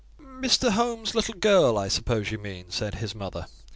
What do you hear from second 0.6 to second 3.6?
Home's little girl, I suppose you mean," said his mother.